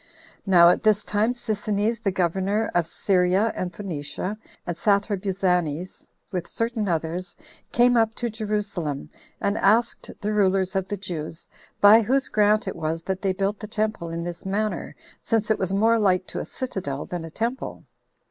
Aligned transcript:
Now 0.47 0.69
at 0.69 0.81
this 0.81 1.03
time 1.03 1.31
Sisinnes, 1.35 2.01
the 2.01 2.11
governor 2.11 2.71
of 2.73 2.87
Syria 2.87 3.53
and 3.55 3.71
Phoenicia, 3.71 4.35
and 4.65 4.75
Sathrabuzanes, 4.75 6.07
with 6.31 6.47
certain 6.47 6.87
others, 6.87 7.35
came 7.71 7.95
up 7.95 8.15
to 8.15 8.31
Jerusalem, 8.31 9.11
and 9.39 9.59
asked 9.59 10.09
the 10.21 10.33
rulers 10.33 10.75
of 10.75 10.87
the 10.87 10.97
Jews, 10.97 11.47
by 11.81 12.01
whose 12.01 12.29
grant 12.29 12.67
it 12.67 12.75
was 12.75 13.03
that 13.03 13.21
they 13.21 13.31
built 13.33 13.59
the 13.59 13.67
temple 13.67 14.09
in 14.09 14.23
this 14.23 14.43
manner, 14.43 14.95
since 15.21 15.51
it 15.51 15.59
was 15.59 15.71
more 15.71 15.99
like 15.99 16.25
to 16.29 16.39
a 16.39 16.45
citadel 16.45 17.05
than 17.05 17.23
a 17.23 17.29
temple? 17.29 17.83